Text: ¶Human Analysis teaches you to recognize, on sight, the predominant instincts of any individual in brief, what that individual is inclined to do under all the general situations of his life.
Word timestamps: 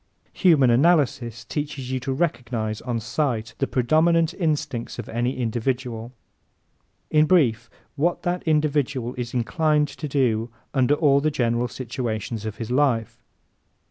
¶Human 0.39 0.71
Analysis 0.71 1.45
teaches 1.45 1.91
you 1.91 1.99
to 1.99 2.11
recognize, 2.11 2.81
on 2.81 2.99
sight, 2.99 3.53
the 3.59 3.67
predominant 3.67 4.33
instincts 4.33 4.97
of 4.97 5.07
any 5.07 5.37
individual 5.37 6.11
in 7.11 7.27
brief, 7.27 7.69
what 7.95 8.23
that 8.23 8.41
individual 8.47 9.13
is 9.13 9.35
inclined 9.35 9.89
to 9.89 10.07
do 10.07 10.49
under 10.73 10.95
all 10.95 11.21
the 11.21 11.29
general 11.29 11.67
situations 11.67 12.47
of 12.47 12.55
his 12.57 12.71
life. 12.71 13.21